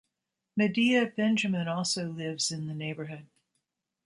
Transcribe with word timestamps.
Medea 0.57 1.05
Benjamin 1.15 1.67
also 1.67 2.09
lives 2.09 2.49
in 2.49 2.65
the 2.65 2.73
neighborhood. 2.73 3.27